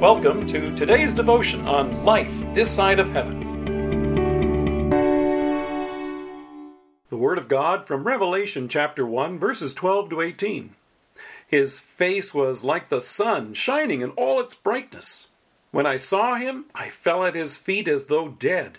[0.00, 3.38] Welcome to today's devotion on life this side of heaven.
[7.10, 10.74] The Word of God from Revelation chapter 1, verses 12 to 18.
[11.46, 15.28] His face was like the sun, shining in all its brightness.
[15.70, 18.78] When I saw him, I fell at his feet as though dead.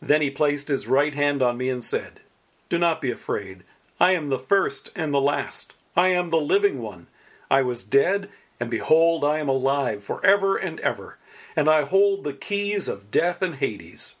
[0.00, 2.20] Then he placed his right hand on me and said,
[2.68, 3.64] Do not be afraid.
[3.98, 5.72] I am the first and the last.
[5.96, 7.08] I am the living one.
[7.50, 8.28] I was dead,
[8.60, 11.16] and behold, I am alive for ever and ever,
[11.56, 14.14] and I hold the keys of death and Hades.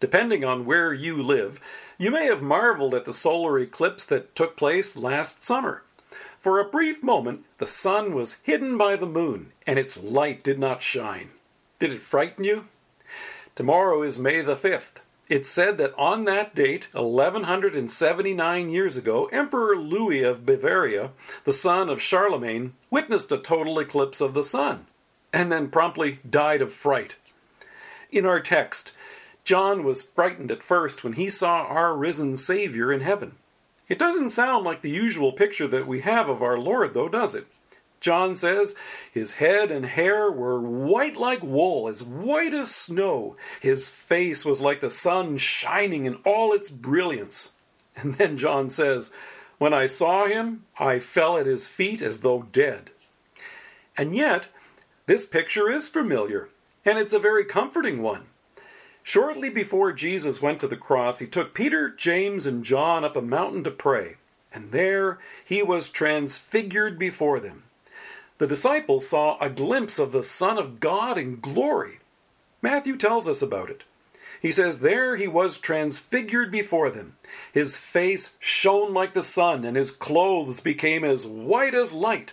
[0.00, 1.60] Depending on where you live,
[1.96, 5.84] you may have marveled at the solar eclipse that took place last summer.
[6.38, 10.58] For a brief moment, the sun was hidden by the moon, and its light did
[10.58, 11.30] not shine.
[11.78, 12.64] Did it frighten you?
[13.54, 19.76] Tomorrow is May the 5th, it's said that on that date, 1179 years ago, Emperor
[19.76, 21.12] Louis of Bavaria,
[21.44, 24.86] the son of Charlemagne, witnessed a total eclipse of the sun
[25.32, 27.14] and then promptly died of fright.
[28.10, 28.90] In our text,
[29.44, 33.36] John was frightened at first when he saw our risen Savior in heaven.
[33.88, 37.36] It doesn't sound like the usual picture that we have of our Lord, though, does
[37.36, 37.46] it?
[38.00, 38.74] John says,
[39.12, 43.36] His head and hair were white like wool, as white as snow.
[43.60, 47.52] His face was like the sun shining in all its brilliance.
[47.96, 49.10] And then John says,
[49.58, 52.90] When I saw him, I fell at his feet as though dead.
[53.94, 54.46] And yet,
[55.04, 56.48] this picture is familiar,
[56.84, 58.28] and it's a very comforting one.
[59.02, 63.20] Shortly before Jesus went to the cross, he took Peter, James, and John up a
[63.20, 64.16] mountain to pray,
[64.54, 67.64] and there he was transfigured before them
[68.40, 71.98] the disciples saw a glimpse of the Son of God in glory.
[72.62, 73.84] Matthew tells us about it.
[74.40, 77.18] He says, There he was transfigured before them.
[77.52, 82.32] His face shone like the sun, and his clothes became as white as light.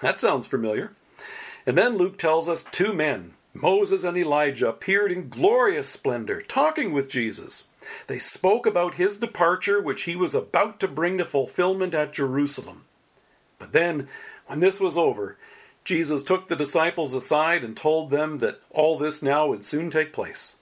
[0.00, 0.92] That sounds familiar.
[1.66, 6.92] And then Luke tells us two men, Moses and Elijah, appeared in glorious splendor, talking
[6.92, 7.64] with Jesus.
[8.06, 12.84] They spoke about his departure, which he was about to bring to fulfillment at Jerusalem.
[13.72, 14.08] Then
[14.46, 15.36] when this was over,
[15.84, 20.12] Jesus took the disciples aside and told them that all this now would soon take
[20.12, 20.56] place.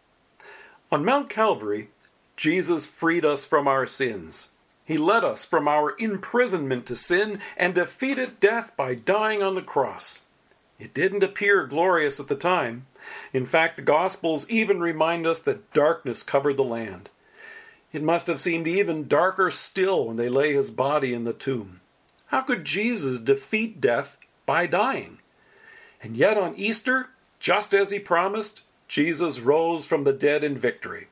[0.90, 1.90] On Mount Calvary,
[2.36, 4.48] Jesus freed us from our sins.
[4.84, 9.62] He led us from our imprisonment to sin and defeated death by dying on the
[9.62, 10.20] cross.
[10.80, 12.86] It didn't appear glorious at the time.
[13.32, 17.10] In fact, the Gospels even remind us that darkness covered the land.
[17.92, 21.80] It must have seemed even darker still when they lay his body in the tomb.
[22.30, 25.18] How could Jesus defeat death by dying?
[26.00, 27.08] And yet on Easter,
[27.40, 31.08] just as he promised, Jesus rose from the dead in victory.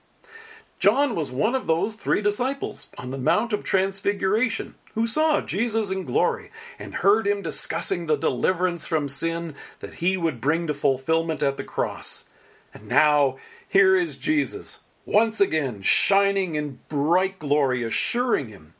[0.78, 5.90] John was one of those three disciples on the Mount of Transfiguration who saw Jesus
[5.90, 10.74] in glory and heard him discussing the deliverance from sin that he would bring to
[10.74, 12.24] fulfillment at the cross.
[12.72, 18.74] And now, here is Jesus, once again shining in bright glory, assuring him,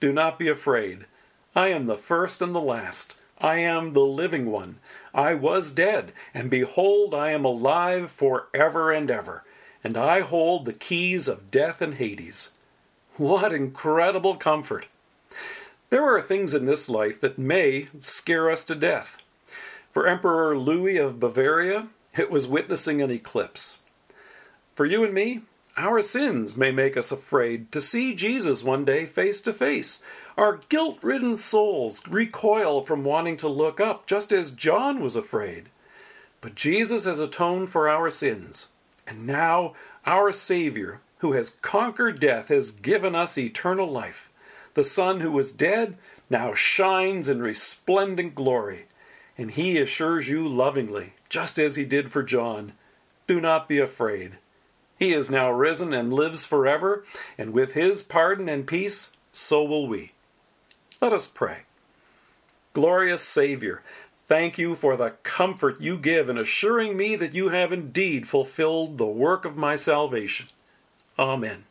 [0.00, 1.06] Do not be afraid.
[1.54, 3.20] I am the first and the last.
[3.38, 4.78] I am the living one.
[5.14, 9.44] I was dead, and behold, I am alive for ever and ever,
[9.82, 12.50] and I hold the keys of death and Hades.
[13.16, 14.86] What incredible comfort!
[15.88, 19.16] There are things in this life that may scare us to death.
[19.90, 23.78] For Emperor Louis of Bavaria, it was witnessing an eclipse.
[24.74, 25.42] For you and me,
[25.76, 30.00] our sins may make us afraid to see Jesus one day face to face.
[30.40, 35.68] Our guilt ridden souls recoil from wanting to look up, just as John was afraid.
[36.40, 38.68] But Jesus has atoned for our sins,
[39.06, 39.74] and now
[40.06, 44.30] our Savior, who has conquered death, has given us eternal life.
[44.72, 45.98] The Son who was dead
[46.30, 48.86] now shines in resplendent glory,
[49.36, 52.72] and he assures you lovingly, just as he did for John,
[53.26, 54.38] do not be afraid.
[54.98, 57.04] He is now risen and lives forever,
[57.36, 60.12] and with his pardon and peace, so will we.
[61.00, 61.58] Let us pray.
[62.72, 63.82] Glorious Savior,
[64.28, 68.98] thank you for the comfort you give in assuring me that you have indeed fulfilled
[68.98, 70.48] the work of my salvation.
[71.18, 71.64] Amen.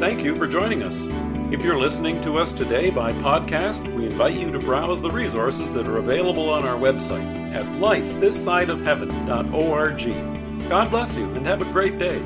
[0.00, 1.06] Thank you for joining us.
[1.52, 5.72] If you're listening to us today by podcast, we invite you to browse the resources
[5.72, 10.68] that are available on our website at lifethissideofheaven.org.
[10.68, 12.20] God bless you and have a great day.